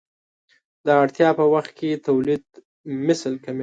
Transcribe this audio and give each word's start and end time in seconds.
د 0.85 0.87
اړتیا 1.01 1.29
په 1.39 1.45
وخت 1.53 1.71
کې 1.79 2.01
تولیدمثل 2.07 3.33
کمېده. 3.43 3.59